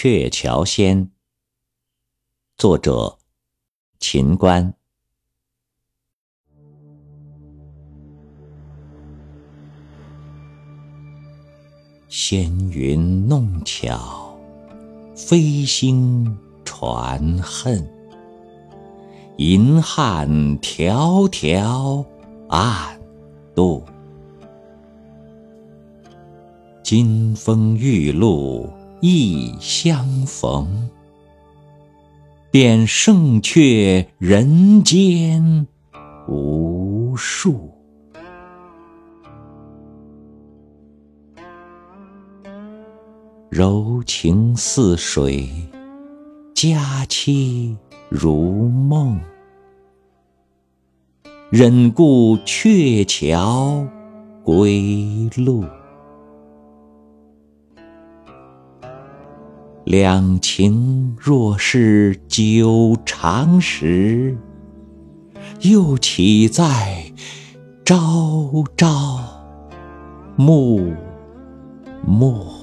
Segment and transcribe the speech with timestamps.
[0.00, 1.06] 鹊桥仙》，
[2.56, 3.18] 作者
[3.98, 4.72] 秦观。
[12.08, 14.38] 纤云弄巧，
[15.16, 17.84] 飞星传恨。
[19.38, 20.28] 银汉
[20.60, 22.06] 迢迢
[22.48, 22.96] 暗
[23.52, 23.84] 度。
[26.84, 30.90] 金风玉露一相逢，
[32.50, 35.66] 便胜却人间
[36.26, 37.70] 无数。
[43.48, 45.48] 柔情似水，
[46.54, 47.76] 佳期
[48.08, 49.20] 如梦，
[51.50, 53.86] 忍顾鹊桥
[54.42, 55.64] 归路。
[59.88, 64.36] 两情若是久长时，
[65.62, 67.10] 又岂在
[67.86, 69.18] 朝朝
[70.36, 70.92] 暮
[72.04, 72.57] 暮。